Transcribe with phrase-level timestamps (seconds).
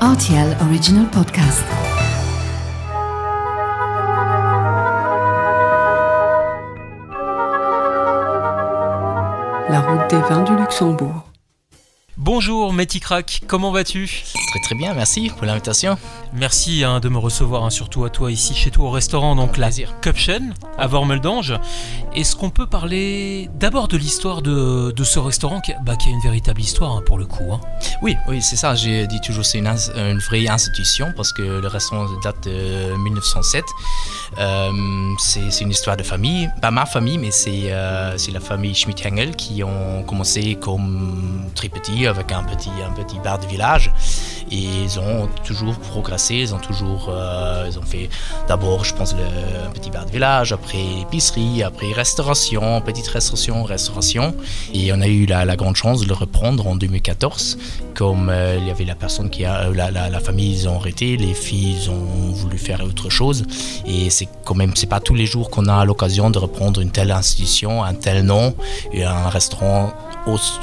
[0.00, 1.64] RTL Original Podcast.
[9.68, 11.24] La route des vins du Luxembourg.
[12.16, 14.22] Bonjour Metty Crack, comment vas-tu?
[14.48, 15.98] Très très bien, merci pour l'invitation.
[16.32, 19.58] Merci hein, de me recevoir, hein, surtout à toi ici chez toi au restaurant, donc
[19.58, 19.68] la.
[20.00, 21.54] Cupchen à Vormeldange.
[22.14, 26.12] Est-ce qu'on peut parler d'abord de l'histoire de, de ce restaurant qui, bah, qui a
[26.12, 27.44] une véritable histoire hein, pour le coup
[28.00, 28.74] Oui, oui, c'est ça.
[28.74, 33.64] J'ai dit toujours c'est une, vraie institution parce que le restaurant date de 1907.
[34.38, 34.70] Euh,
[35.18, 39.36] c'est une histoire de famille, pas ma famille, mais c'est euh, c'est la famille Schmidt-Hengel
[39.36, 43.92] qui ont commencé comme très petit avec un petit un petit bar de village
[44.50, 46.36] et ils ont toujours progressé.
[46.36, 48.08] Ils ont toujours euh, ils ont fait
[48.48, 54.34] d'abord, je pense, le petit bar de village, après épicerie, après restauration, petite restauration, restauration.
[54.74, 57.58] Et on a eu la, grande chance de le reprendre en 2014.
[57.94, 61.16] Comme euh, il y avait la personne qui a, euh, la, famille, ils ont arrêté,
[61.16, 63.44] les filles ils ont voulu faire autre chose.
[63.86, 66.90] Et c'est quand même, c'est pas tous les jours qu'on a l'occasion de reprendre une
[66.90, 68.54] telle institution, un tel nom
[68.92, 70.07] et un restaurant au-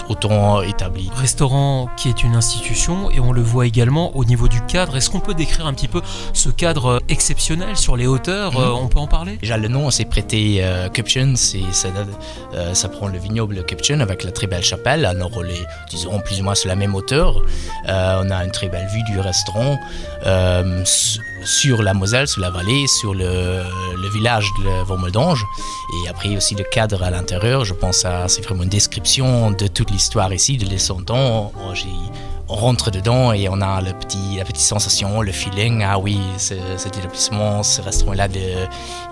[0.09, 1.09] autant établi.
[1.15, 4.95] Restaurant qui est une institution et on le voit également au niveau du cadre.
[4.95, 6.01] Est-ce qu'on peut décrire un petit peu
[6.33, 8.57] ce cadre exceptionnel sur les hauteurs Mhm.
[8.59, 9.37] euh, On peut en parler?
[9.37, 10.87] Déjà, le nom s'est prêté euh,
[11.35, 11.87] ça,
[12.53, 15.05] euh, ça prend le vignoble Cupchen avec la très belle chapelle.
[15.05, 17.41] Alors, on est, disons, plus ou moins sur la même hauteur.
[17.87, 19.77] Euh, on a une très belle vue du restaurant
[21.43, 23.61] sur la Moselle, sur la vallée, sur le,
[24.01, 25.45] le village de Vormeldange.
[26.03, 29.67] Et après aussi le cadre à l'intérieur, je pense à c'est vraiment une description de
[29.67, 30.65] toute l'histoire ici, de.
[31.09, 31.87] Oh, j'ai-
[32.47, 35.83] on rentre dedans et on a le petit, la petite sensation, le feeling.
[35.83, 38.27] Ah oui, ce- cet établissement, ce restaurant-là,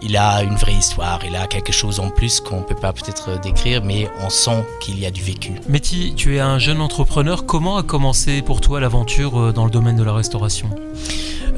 [0.03, 1.19] il a une vraie histoire.
[1.27, 4.99] Il a quelque chose en plus qu'on peut pas peut-être décrire, mais on sent qu'il
[4.99, 5.53] y a du vécu.
[5.67, 7.45] Metty, tu es un jeune entrepreneur.
[7.47, 10.69] Comment a commencé pour toi l'aventure euh, dans le domaine de la restauration?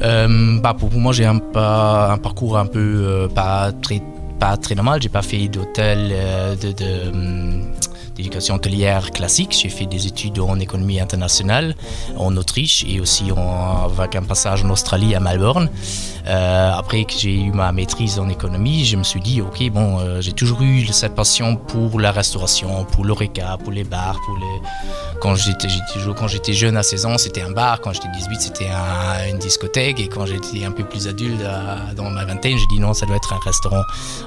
[0.02, 4.02] Euh, bah, pour moi, j'ai un, parcours un peu euh, pas très
[4.38, 5.00] pas très normal.
[5.02, 7.62] J'ai pas fait d'hôtel euh, de, de, hum,
[8.16, 9.56] d'éducation hôtelière classique.
[9.60, 11.76] J'ai fait des études en économie internationale
[12.16, 15.68] en Autriche et aussi en- avec un passage en Australie à Melbourne.
[16.26, 20.00] Euh, après que j'ai eu ma maîtrise en économie, je me suis dit, ok, bon,
[20.00, 24.36] euh, j'ai toujours eu cette passion pour la restauration, pour l'oreca, pour les bars, pour
[24.36, 25.20] les...
[25.20, 25.68] Quand j'étais,
[26.16, 27.80] quand j'étais jeune à 16 ans, c'était un bar.
[27.80, 30.00] Quand j'étais 18, c'était un- une discothèque.
[30.00, 31.40] Et quand j'étais un peu plus adulte,
[31.96, 33.82] dans ma vingtaine, j'ai dit non, ça doit être un restaurant.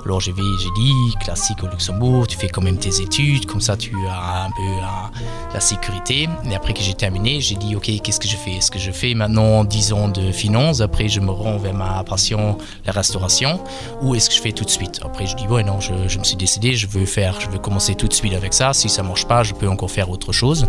[0.05, 3.75] Alors j'ai, j'ai dit, classique au Luxembourg, tu fais quand même tes études, comme ça
[3.79, 5.09] tu as un peu un-
[5.53, 6.27] la sécurité.
[6.49, 8.51] Et après que j'ai terminé, j'ai dit, ok, qu'est-ce que je fais?
[8.51, 10.81] Est-ce que je fais maintenant 10 ans de finance?
[10.81, 13.59] Après, je me rends vers ma passion, la restauration
[14.01, 14.99] Ou est-ce que je fais tout de suite?
[15.03, 17.57] Après, je dis, ouais, non, je, je me suis décidé, je veux faire, je veux
[17.57, 18.73] commencer tout de suite avec ça.
[18.73, 20.67] Si ça marche pas, je peux encore faire autre chose.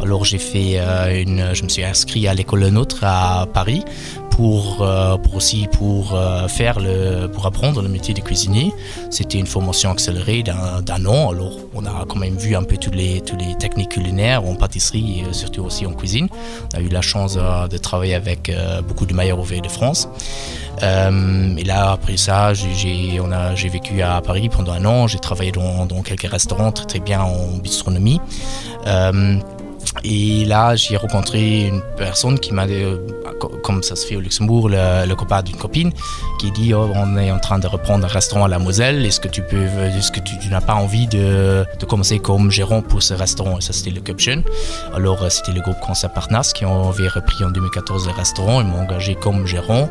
[0.00, 3.84] Alors, j'ai fait euh, une, je me suis inscrit à l'école Le Nôtre à Paris
[4.30, 8.72] pour, euh, pour aussi pour euh, faire le, pour apprendre le métier de cuisinier.
[9.10, 11.30] C'était une formation accélérée d'un an.
[11.30, 15.20] Alors, on a quand même vu un peu toutes les, les techniques culinaires en pâtisserie
[15.20, 16.28] et euh, surtout aussi en cuisine.
[16.72, 19.68] On a eu la chance euh, de travailler avec euh, beaucoup de meilleurs ouvriers de
[19.68, 20.08] France.
[20.82, 25.06] Et là, après ça, j'ai vécu à Paris pendant un an.
[25.06, 28.18] J'ai travaillé dans, dans quelques restaurants très, très bien en bistronomie.
[29.80, 32.98] Euh, et là, j'ai rencontré une personne qui m'a, euh,
[33.38, 35.92] co- comme ça se fait au Luxembourg, le, le copain d'une copine,
[36.38, 39.04] qui dit oh, on est en train de reprendre un restaurant à la Moselle.
[39.04, 43.14] Est-ce que tu est-ce que tu, n'as pas envie de, commencer comme gérant pour ce
[43.14, 43.58] restaurant?
[43.58, 44.42] Et ça, c'était le Cupchen.
[44.94, 48.60] Alors, euh, c'était le groupe Concept Partners qui avait repris en 2014 le restaurant.
[48.60, 49.88] Ils m'ont engagé comme gérant.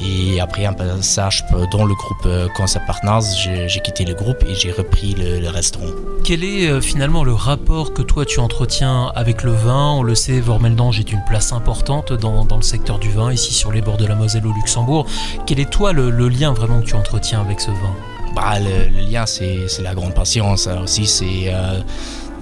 [0.00, 3.26] Et après un passage dans le groupe euh, Concept Partners,
[3.68, 5.90] j'ai, quitté le groupe et j'ai repris le, restaurant.
[6.24, 10.14] Quel est euh, finalement le rapport que toi tu entretiens avec le vin On le
[10.14, 13.96] sait, Vormeldange est une place importante dans, le secteur du vin, ici sur les bords
[13.96, 15.06] de la Moselle au Luxembourg.
[15.46, 17.94] Quel est toi le, lien vraiment que tu entretiens avec ce vin?
[18.34, 20.68] Bah, le, lien, c'est la grande patience.
[20.82, 21.80] Aussi, c'est euh,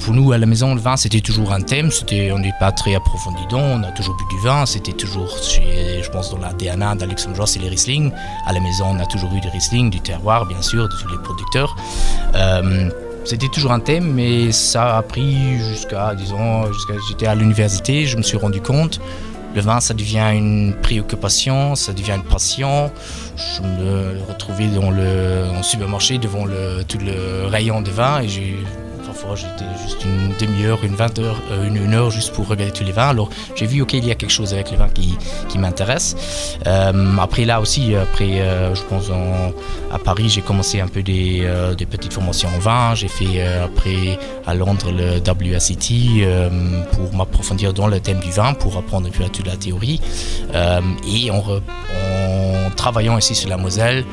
[0.00, 1.90] pour nous à la maison, le vin, c'était toujours un thème.
[2.32, 3.62] On n'est pas très approfondi dedans.
[3.62, 4.64] On a toujours bu du vin.
[4.64, 8.12] C'était toujours, chez, je pense, dans la DNA Luxembourg, c'est les Riesling.
[8.46, 11.08] À la maison, on a toujours eu du Riesling, du terroir, bien sûr, de tous
[11.08, 11.76] les producteurs.
[12.34, 12.90] Euh,
[13.26, 18.16] c'était toujours un thème, mais ça a pris jusqu'à, disons, jusqu'à j'étais à l'université, je
[18.16, 19.00] me suis rendu compte,
[19.56, 22.92] le vin, ça devient une préoccupation, ça devient une passion.
[23.36, 26.44] Je me retrouvais dans le, supermarché devant
[26.86, 28.58] tout le rayon de vin et j'ai
[29.34, 32.92] j'étais juste une demi-heure, une vingt heures, euh, une, heure juste pour regarder tous les
[32.92, 33.08] vins.
[33.08, 35.16] Alors j'ai vu, ok, il y a quelque chose avec les vins qui,
[35.58, 36.58] m'intéresse.
[36.66, 38.42] Euh, après là aussi, après,
[38.74, 39.10] je pense
[39.90, 42.94] à Paris, j'ai commencé un peu des, des, petites formations en vin.
[42.94, 46.28] J'ai fait après à Londres le WSET
[46.92, 50.00] pour m'approfondir dans le thème du vin, pour apprendre un peu la théorie.
[50.52, 54.04] et en, en travaillant ici sur la Moselle,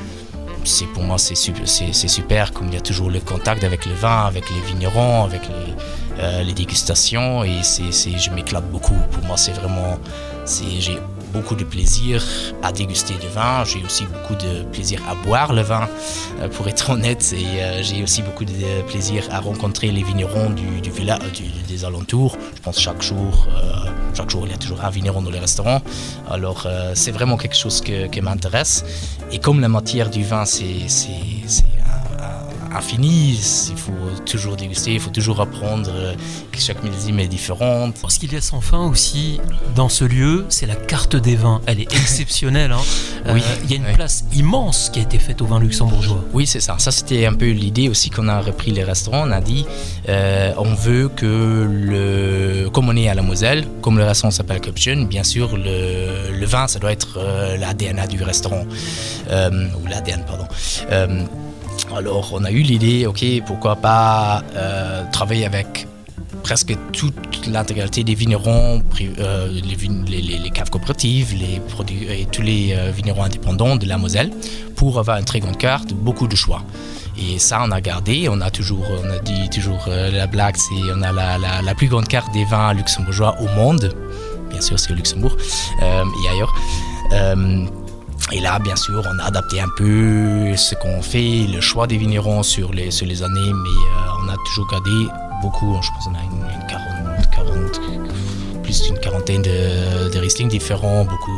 [0.66, 4.26] c'est pour moi c'est super, comme il y a toujours le contact avec le vin,
[4.26, 5.74] avec les vignerons, avec les,
[6.20, 8.98] euh, dégustations et c'est, je m'éclate beaucoup.
[9.12, 9.98] Pour moi c'est vraiment
[10.46, 11.00] j'ai
[11.34, 12.24] beaucoup de plaisir
[12.62, 13.64] à déguster du vin.
[13.66, 15.90] J'ai aussi beaucoup de plaisir à boire le vin,
[16.40, 17.34] euh, pour être honnête.
[17.36, 18.54] Et euh, j'ai aussi beaucoup de
[18.88, 21.20] plaisir à rencontrer les vignerons du, village,
[21.68, 22.38] des alentours.
[22.56, 23.48] Je pense chaque jour,
[24.14, 25.82] chaque jour il y a toujours un vigneron dans les restaurants.
[26.30, 28.86] Alors c'est vraiment quelque chose que, qui m'intéresse.
[29.32, 30.88] Et comme la matière du vin, c'est
[32.76, 33.40] infini,
[33.70, 33.92] il faut
[34.26, 36.14] toujours déguster, il faut toujours apprendre euh,
[36.52, 37.96] que chaque millésime est différente.
[38.08, 39.40] Ce qu'il y a sans fin aussi
[39.76, 41.62] dans ce lieu, c'est la carte des vins.
[41.66, 42.72] Elle est exceptionnelle.
[42.72, 42.82] Hein.
[43.34, 46.24] oui, euh, il y a une place immense qui a été faite au vin luxembourgeois.
[46.34, 46.76] Oui, c'est ça.
[46.80, 49.28] Ça, c'était un peu l'idée aussi qu'on a repris les restaurants.
[49.28, 49.66] On a dit,
[50.10, 54.62] euh, on veut que, le, comme on est à la Moselle, comme le restaurant s'appelle
[54.62, 57.20] Cupchen, bien sûr, le, le, vin, ça doit être
[57.60, 58.66] l'ADN du restaurant.
[59.30, 60.48] ou l'ADN, pardon.
[61.96, 65.88] Alors on a eu l'idée, ok, pourquoi pas euh, travailler avec
[66.42, 68.82] presque toute l'intégralité des vignerons,
[69.20, 74.32] euh, les, caves coopératives, et tous les euh, vignerons indépendants de la Moselle
[74.76, 76.64] pour avoir une très grande carte, beaucoup de choix.
[77.18, 78.28] Et ça, on a gardé.
[78.28, 82.08] On a toujours, on a dit toujours la blague, c'est on a la, plus grande
[82.08, 83.96] carte des vins luxembourgeois au monde.
[84.50, 85.38] Bien sûr, c'est au Luxembourg
[85.80, 86.54] et ailleurs.
[88.32, 91.98] Et là, bien sûr, on a adapté un peu ce qu'on fait, le choix des
[91.98, 95.08] vignerons sur les, sur les années, mais euh, on a toujours gardé
[95.42, 101.04] beaucoup, je pense qu'on a une, 40, 40, plus d'une quarantaine de, de Riesling différents,
[101.04, 101.33] beaucoup, une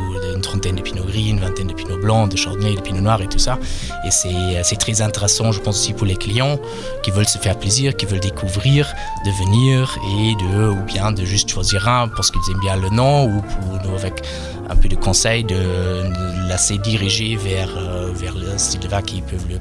[0.56, 3.26] trentaine de Pinot Gris, une vingtaine de Pinot Blanc, de Chardonnay, de Pinot Noir et
[3.26, 3.58] tout ça.
[4.06, 6.58] Et c'est très intéressant, je pense aussi pour les clients
[7.02, 8.90] qui veulent se faire plaisir, qui veulent découvrir,
[9.26, 12.88] de venir et de, ou bien de juste choisir un parce qu'ils aiment bien le
[12.88, 14.22] nom ou pour nous avec
[14.70, 19.02] un peu de conseils de, de laisser diriger vers, euh, vers le style de vin
[19.02, 19.58] qui peuvent lui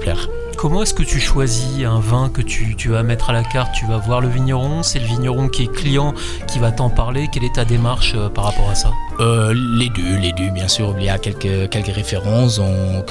[0.00, 0.28] plaire.
[0.64, 3.74] Comment est-ce que tu choisis un vin que tu, vas mettre à la carte?
[3.74, 4.82] Tu vas voir le vigneron?
[4.82, 6.14] C'est le vigneron qui est client
[6.48, 7.28] qui va t'en parler?
[7.30, 8.90] Quelle est ta démarche euh, par rapport à ça?
[9.20, 10.94] Euh, Les deux, les deux, bien sûr.
[10.98, 12.62] Il y a quelques, quelques références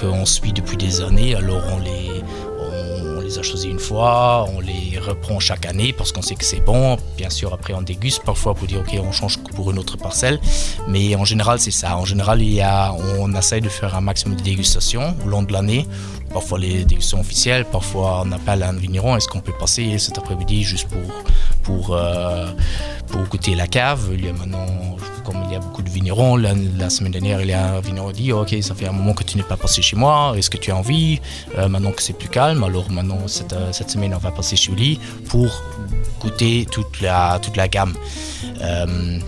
[0.01, 2.22] qu'on suit depuis des années, alors on les,
[3.39, 6.97] a une fois, on les reprend chaque année parce qu'on sait que c'est bon.
[7.17, 10.39] Bien sûr, après on déguste parfois pour dire ok, on change pour une autre parcelle.
[10.87, 11.97] Mais en général, c'est ça.
[11.97, 15.43] En général, il y a, on essaye de faire un maximum de dégustations au long
[15.43, 15.87] de l'année.
[16.33, 19.15] Parfois les dégustations officielles, parfois on appelle un vigneron.
[19.15, 21.01] Est-ce qu'on peut passer cet après-midi juste pour,
[21.61, 22.51] pour, euh,
[23.07, 24.09] pour goûter la cave?
[24.13, 24.65] Il y a maintenant
[25.23, 28.11] comme il y a beaucoup de vignerons, la, semaine dernière, il y a un vigneron
[28.11, 30.49] qui dit Ok, ça fait un moment que tu n'es pas passé chez moi, est-ce
[30.49, 31.19] que tu as envie?
[31.57, 34.55] Euh, Maintenant que c'est plus calme, alors maintenant, cette, euh, cette, semaine, on va passer
[34.55, 34.99] chez lui
[35.29, 35.61] pour
[36.19, 37.93] goûter toute la, toute la gamme.
[38.61, 39.19] Euh,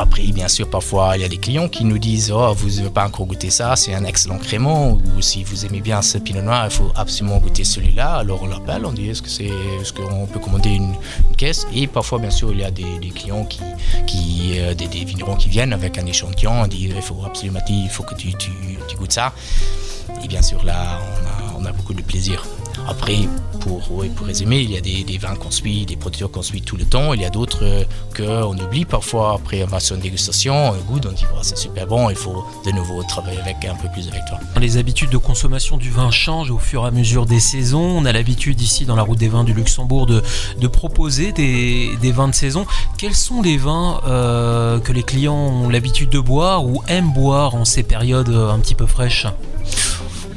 [0.00, 2.88] après, bien sûr, parfois, il y a des clients qui nous disent Oh, vous n'avez
[2.88, 4.92] pas encore goûté ça, c'est un excellent crément.
[4.92, 8.14] Ou si vous aimez bien ce pinot noir, il faut absolument goûter celui-là.
[8.14, 10.94] Alors, on l'appelle, on dit Est-ce qu'on peut commander une,
[11.36, 11.66] caisse?
[11.74, 13.60] Et parfois, bien sûr, il y a des, clients qui,
[14.06, 16.62] qui euh, des, vignerons qui viennent avec un échantillon.
[16.62, 18.50] On dit Il faut absolument, il faut que tu, tu,
[18.88, 19.34] tu goûtes ça.
[20.24, 20.98] Et bien sûr, là,
[21.58, 22.42] on a, on a beaucoup de plaisir.
[22.90, 23.28] Après,
[23.60, 23.80] pour,
[24.26, 27.14] résumer, il y a des, vins qu'on suit, des producteurs qu'on suit tout le temps.
[27.14, 27.84] Il y a d'autres euh,
[28.16, 29.34] qu'on oublie parfois.
[29.34, 32.44] Après, on va sur une dégustation, on goûte, on dit c'est super bon, il faut
[32.66, 34.38] de nouveau travailler avec un peu plus avec toi.
[34.60, 37.98] Les habitudes de consommation du vin changent au fur et à mesure des saisons.
[37.98, 40.22] On a l'habitude ici dans la route des vins du Luxembourg de,
[40.66, 42.66] proposer des, vins de saison.
[42.98, 47.54] Quels sont les vins euh, que les clients ont l'habitude de boire ou aiment boire
[47.54, 49.26] en ces périodes un petit peu fraîches?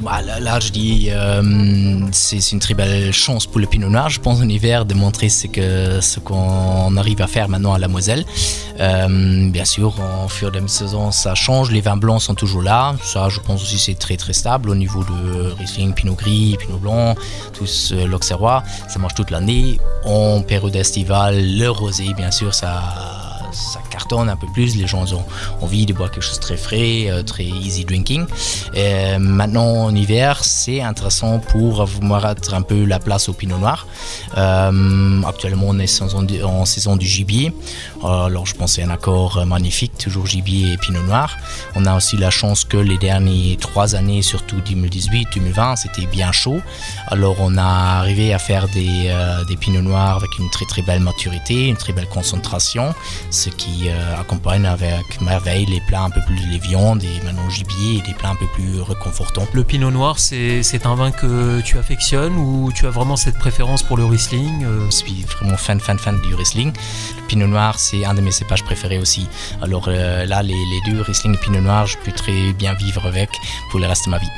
[0.00, 4.20] Bah, là, je dis, euh, c'est une très belle chance pour le Pinot Noir, je
[4.20, 7.88] pense, en hiver, de montrer ce qu'on ce qu'on arrive à faire maintenant à la
[7.88, 8.24] Moselle.
[8.80, 11.70] Euh, bien sûr, en fur et à saison, ça change.
[11.70, 12.94] Les vins blancs sont toujours là.
[13.02, 16.78] Ça, je pense aussi, c'est très très stable au niveau de Riesling, Pinot Gris, Pinot
[16.78, 17.14] Blanc,
[17.52, 18.62] tous euh, l'Auxerrois.
[18.88, 19.78] Ça marche toute l'année.
[20.04, 23.13] En période estivale, le rosé, bien sûr, ça
[23.54, 25.24] ça cartonne un peu plus, les gens ont
[25.60, 28.26] envie de boire quelque chose de très frais, euh, très easy drinking.
[28.74, 33.86] Et maintenant en hiver, c'est intéressant pour avoir un peu la place au pinot noir.
[34.36, 36.02] Euh, actuellement, on est
[36.42, 37.52] en saison du gibier.
[38.02, 41.36] Alors je pense c'est un accord magnifique, toujours gibier et pinot noir.
[41.76, 43.14] On a aussi la chance que les dernières
[43.58, 46.60] trois années, surtout 2018, 2020, c'était bien chaud.
[47.08, 50.82] Alors on a arrivé à faire des, euh, des pinots noirs avec une très très
[50.82, 52.94] belle maturité, une très belle concentration,
[53.44, 57.50] ce qui euh, accompagne avec merveille les plats un peu plus les viandes et maintenant
[57.50, 59.46] gibier et des plats un peu plus réconfortants.
[59.52, 63.82] Le pinot noir, c'est un vin que tu affectionnes ou tu as vraiment cette préférence
[63.82, 64.86] pour le Riesling euh?
[64.86, 66.72] Je suis vraiment fan fan fan du Riesling.
[67.18, 69.28] Le pinot noir, c'est un de mes cépages préférés aussi.
[69.60, 73.28] Alors là, les, les deux Riesling et pinot noir, je peux très bien vivre avec
[73.70, 74.30] pour le reste de ma vie.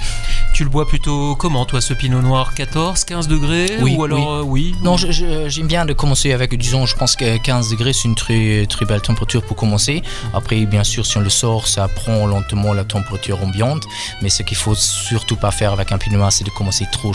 [0.52, 2.54] Tu le bois plutôt comment, toi, ce pinot noir?
[2.54, 4.72] 14, 15 degrés Oui, ou alors, oui.
[4.72, 4.82] oui?
[4.82, 8.64] Non, j'aime bien de commencer avec, disons, je pense que 15 degrés, c'est une très,
[8.66, 10.02] très belle température pour commencer.
[10.34, 13.84] Après, bien sûr, si on le sort, ça prend lentement la température ambiante.
[14.22, 17.12] Mais ce qu'il faut surtout pas faire avec un pinot c'est de commencer trop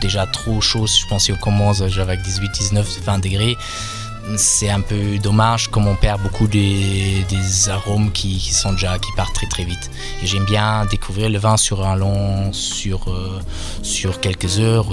[0.00, 0.86] déjà trop chaud.
[0.86, 3.56] Je pense si on commence avec 18, 19, 20 degrés,
[4.36, 7.24] c'est un peu dommage comme on perd beaucoup des,
[7.68, 9.90] arômes qui, sont déjà qui partent très très vite.
[10.22, 13.40] Et j'aime bien découvrir le vin sur un long, sur euh,
[13.82, 14.86] sur quelques heures.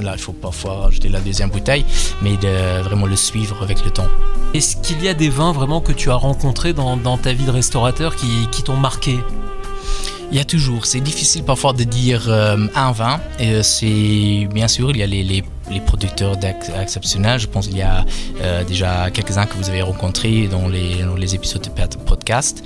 [0.00, 1.84] Là, il faut parfois jeter la deuxième bouteille,
[2.22, 4.08] mais de vraiment le suivre avec le temps.
[4.54, 7.50] Est-ce qu'il y a des vins vraiment que tu as rencontrés dans, ta vie de
[7.50, 9.18] restaurateur qui, qui t'ont marqué?
[10.32, 13.20] Il y a toujours, c'est difficile parfois de dire euh, un vin.
[13.38, 16.38] Et euh, c'est bien sûr, il y a les, les, les producteurs
[16.80, 17.38] exceptionnels.
[17.38, 18.06] Je pense qu'il y a
[18.40, 22.62] euh, déjà quelques-uns que vous avez rencontrés dans les, dans les épisodes de podcast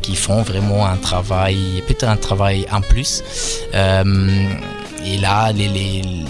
[0.00, 3.24] qui font vraiment un travail, peut-être un travail en plus.
[5.04, 5.52] Et là,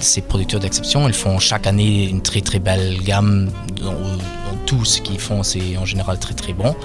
[0.01, 3.51] ces producteurs d'exception, ils font chaque année une très très belle gamme.
[4.67, 6.77] Tout ce qu'ils font, c'est en général très très bon.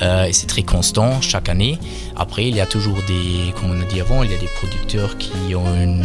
[0.00, 1.78] Euh, et c'est très constant chaque année.
[2.16, 4.48] Après, il y a toujours des, comme on a dit avant, il y a des
[4.58, 6.00] producteurs qui, ont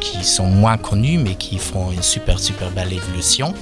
[0.00, 3.54] qui sont moins connus, mais qui font une super super belle évolution.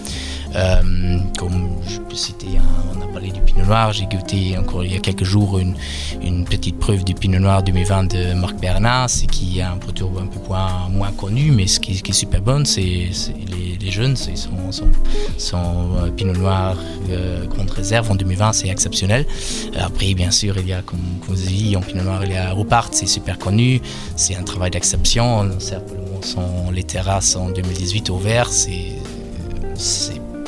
[0.54, 4.98] Euh, comme je on a parlé du Pinot Noir, j'ai goûté encore il y a
[4.98, 5.74] quelques jours une,
[6.22, 10.04] une petite preuve du Pinot Noir 2020 de Marc Bernard, c'est qui est un produit
[10.04, 10.40] un peu
[10.90, 14.52] moins, connu, mais ce qui, est super bon, c'est les, jeunes, c'est son,
[15.54, 16.76] euh, Pinot Noir
[17.10, 19.26] euh, grande réserve en 2020, c'est exceptionnel.
[19.78, 22.36] Après, bien sûr, il y a, comme, vous avez dit, en Pinot Noir, il y
[22.36, 23.80] a Rupart, c'est super connu,
[24.16, 28.98] c'est un travail d'exception, on sont les terrasses en 2018 au vert, c'est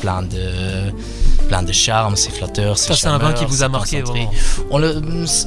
[0.00, 0.92] plein de
[1.50, 2.78] plein de charme, c'est flatteur.
[2.78, 4.30] Ça, c'est un vin qui vous a marqué vraiment.
[4.70, 5.02] On le,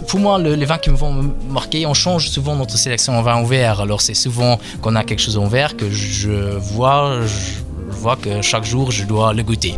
[0.08, 3.42] pour moi, les vins qui me vont marquer, on change souvent notre sélection en vin
[3.42, 3.80] au verre.
[3.80, 8.42] Alors, c'est souvent qu'on a quelque chose en verre que je vois, je vois que
[8.42, 9.76] chaque jour, je dois le goûter.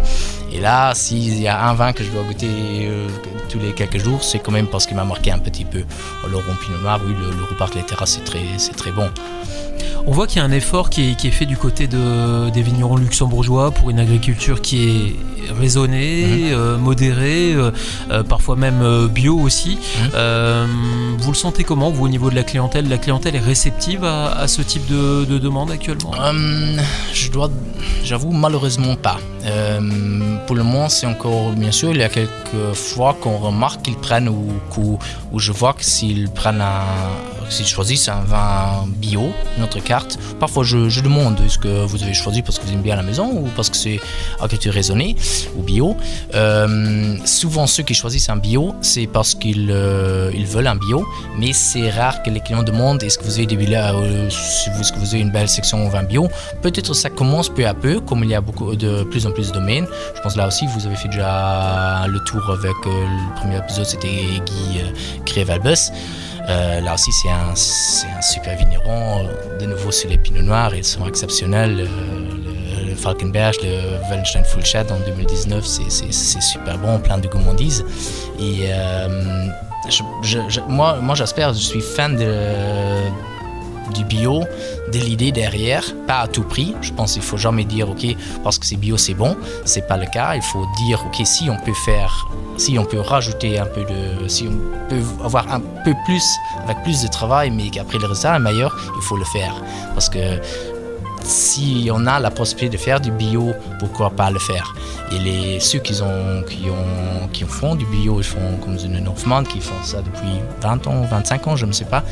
[0.51, 3.07] Et là, s'il y a un vin que je dois goûter euh,
[3.49, 5.83] tous les quelques jours, c'est quand même parce qu'il m'a marqué un petit peu.
[6.25, 7.69] Alors, en Pinot Noir, oui, le, le Rupart
[8.05, 9.09] c'est très, c'est très bon.
[10.07, 12.95] On voit qu'il y a un effort qui est, fait du côté de, des vignerons
[12.95, 15.15] luxembourgeois pour une agriculture qui est
[15.51, 16.53] raisonnée, mhm.
[16.53, 17.71] euh, modérée, euh,
[18.11, 19.79] euh, parfois même bio aussi.
[20.13, 21.17] Mhm.
[21.17, 22.87] vous le sentez comment, vous, au niveau de la clientèle?
[22.87, 26.11] La clientèle est réceptive à, ce type de, demande actuellement?
[27.11, 27.49] Je dois,
[28.03, 29.17] j'avoue, malheureusement pas.
[30.45, 33.97] pour le moment, c'est encore, bien sûr, il y a quelques fois qu'on remarque qu'ils
[33.97, 39.79] prennent ou, ou, je vois que s'ils prennent un, s'ils choisissent un vin bio, notre
[39.79, 40.17] carte.
[40.39, 43.31] Parfois, je, demande est-ce que vous avez choisi parce que vous aimez bien la maison
[43.31, 43.99] ou parce que c'est
[44.35, 45.15] agriculture raisonnée
[45.55, 45.95] ou bio?
[46.33, 51.05] Euh, souvent, ceux qui choisissent un bio, c'est parce qu'ils euh, veulent un bio,
[51.37, 54.99] mais c'est rare que les clients demandent est-ce que vous avez des euh, est-ce que
[54.99, 56.29] vous avez une belle section vin bio?
[56.61, 59.49] Peut-être ça commence peu à peu, comme il y a beaucoup de plus en plus
[59.49, 59.87] de domaines.
[60.15, 64.07] Je pense là aussi, vous avez fait déjà le tour avec le premier épisode, c'était
[64.45, 64.81] Guy
[65.25, 65.91] Crévalbus.
[66.49, 69.27] Euh, là aussi, c'est un, un, super vigneron.
[69.59, 71.77] De nouveau, sur les pinots noirs, ils sont exceptionnels.
[71.77, 71.87] Le,
[72.89, 77.85] le Falkenberg, le Wallenstein Fullshed en 2019, c'est super bon, plein de gourmandise.
[78.39, 79.47] Et euh,
[80.67, 82.25] moi, moi j'espère, je suis fan de
[83.93, 84.43] du bio,
[84.91, 86.75] de l'idée derrière, pas à tout prix.
[86.81, 88.05] Je pense qu'il faut jamais dire ok
[88.43, 90.35] parce que c'est bio c'est bon, c'est pas le cas.
[90.35, 92.27] Il faut dire ok si on peut faire,
[92.57, 96.25] si on peut rajouter un peu de, si on peut avoir un peu plus
[96.63, 99.55] avec plus de travail, mais qu'après le résultat est meilleur, il faut le faire
[99.93, 100.39] parce que
[101.25, 104.75] si on a la possibilité de faire du bio, pourquoi pas le faire
[105.11, 108.99] Et les, ceux qui, ont, qui, ont, qui font du bio, ils font comme une
[108.99, 112.03] Northman, qui font ça depuis 20 ans, 25 ans, je ne sais pas.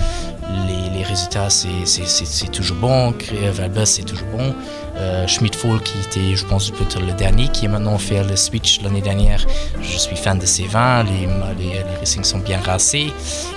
[0.67, 3.13] Les, les résultats, c'est toujours bon.
[3.13, 3.51] Créer
[3.86, 4.53] c'est toujours bon.
[4.95, 8.35] Euh, Schmidt Fall qui était, je pense, peut-être le dernier, qui est maintenant fait le
[8.35, 9.45] switch l'année dernière.
[9.81, 13.12] Je suis fan de ces vins, les, les, les sont bien rassés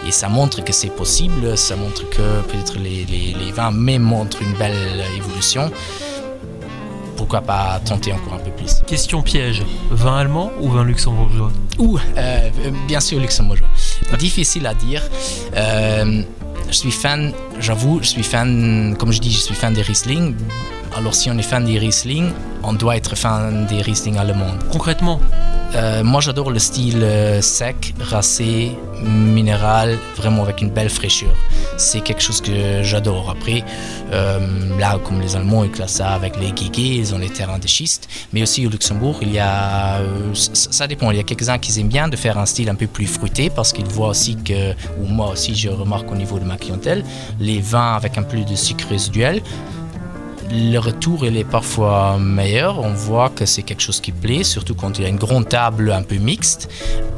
[0.06, 4.02] et ça montre que c'est possible, ça montre que peut-être les, les, les vins même
[4.02, 5.70] montrent une belle évolution
[7.16, 8.82] pourquoi pas tenter encore un peu plus.
[8.86, 11.50] Question piège, vin allemand ou vin luxembourgeois?
[11.78, 12.50] Ou, euh,
[12.86, 13.68] bien sûr, luxembourgeois.
[14.18, 15.02] Difficile à dire.
[15.56, 16.22] Euh,
[16.68, 20.36] je suis fan, j'avoue, je suis fan, comme je dis, je suis fan des Riesling.
[20.94, 22.30] Alors si on est fan des Riesling,
[22.62, 24.54] on doit être fan des Riesling allemands.
[24.70, 25.20] Concrètement?
[25.74, 31.34] Euh, moi j'adore le style euh, sec, racé, minéral, vraiment avec une belle fraîcheur.
[31.76, 33.30] C'est quelque chose que j'adore.
[33.30, 33.64] Après,
[34.12, 37.58] euh, là comme les Allemands ils classent ça avec les guiguets, ils ont les terrains
[37.58, 38.08] de schiste.
[38.32, 40.00] Mais aussi au Luxembourg, il y a,
[40.34, 41.10] ça, ça dépend.
[41.10, 43.50] Il y a quelques-uns qui aiment bien de faire un style un peu plus fruité
[43.50, 47.04] parce qu'ils voient aussi que, ou moi aussi je remarque au niveau de ma clientèle,
[47.40, 49.42] les vins avec un peu de sucre résiduel
[50.50, 52.78] le retour il est parfois meilleur.
[52.78, 55.48] On voit que c'est quelque chose qui plaît, surtout quand il y a une grande
[55.48, 56.68] table un peu mixte.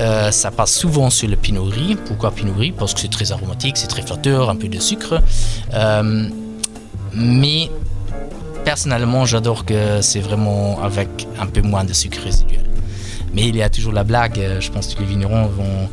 [0.01, 1.97] Euh, ça passe souvent sur le pinot gris.
[2.07, 5.21] Pourquoi pinot gris Parce que c'est très aromatique, c'est très flatteur, un peu de sucre.
[5.75, 6.29] Euh,
[7.15, 7.71] mais
[8.65, 12.65] personnellement, j'adore que c'est vraiment avec un peu moins de sucre résiduel.
[13.35, 15.89] Mais il y a toujours la blague, euh, je pense que les vignerons vont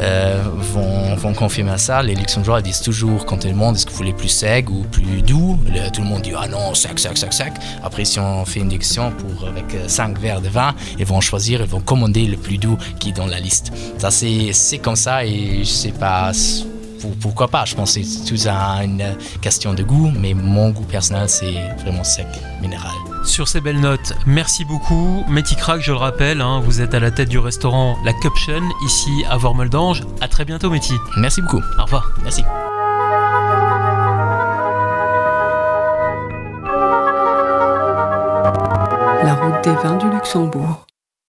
[0.00, 2.02] euh, vont, confirmer ça.
[2.02, 5.22] Les luxembourgeois disent toujours, quand ils demandent est-ce que vous voulez plus sec ou plus
[5.22, 5.58] doux,
[5.92, 7.52] tout le monde dit ah non, sec, sec, sec, sec.
[7.82, 11.20] Après, si on fait une diction pour, avec 5 euh, verres de vin, ils vont
[11.20, 13.72] choisir, ils vont commander le plus doux qui est dans la liste.
[13.98, 16.32] Ça, c'est comme ça et je sais pas
[17.20, 21.28] pourquoi pas Je pense que c'est tout une question de goût, mais mon goût personnel,
[21.28, 22.26] c'est vraiment sec,
[22.60, 23.07] minéral.
[23.24, 25.24] Sur ces belles notes, merci beaucoup.
[25.28, 28.64] Métis Crack, je le rappelle, hein, vous êtes à la tête du restaurant La Cupchen,
[28.84, 30.02] ici à Vormeldange.
[30.20, 30.96] À très bientôt, Métis.
[31.16, 31.62] Merci beaucoup.
[31.78, 32.12] Au revoir.
[32.22, 32.42] Merci.
[39.22, 40.87] La route des vins du Luxembourg.